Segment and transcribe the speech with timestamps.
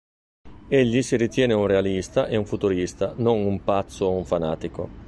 [0.67, 4.89] Egli si ritiene un realista e un futurista, non un pazzo o un fanatico.